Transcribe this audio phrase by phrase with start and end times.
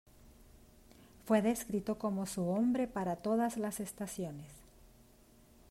[1.27, 4.49] Fue descrito como su "hombre para todas las estaciones".